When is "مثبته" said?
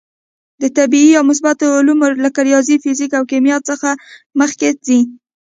1.29-1.65